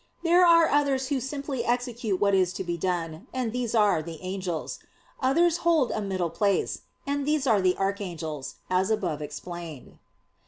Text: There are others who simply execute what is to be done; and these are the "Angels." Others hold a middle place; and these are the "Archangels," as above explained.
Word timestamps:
There 0.23 0.43
are 0.43 0.67
others 0.67 1.09
who 1.09 1.19
simply 1.19 1.63
execute 1.63 2.19
what 2.19 2.33
is 2.33 2.53
to 2.53 2.63
be 2.63 2.75
done; 2.75 3.27
and 3.31 3.51
these 3.53 3.75
are 3.75 4.01
the 4.01 4.17
"Angels." 4.23 4.79
Others 5.19 5.57
hold 5.57 5.91
a 5.91 6.01
middle 6.01 6.31
place; 6.31 6.81
and 7.05 7.23
these 7.23 7.45
are 7.45 7.61
the 7.61 7.77
"Archangels," 7.77 8.55
as 8.67 8.89
above 8.89 9.21
explained. 9.21 9.99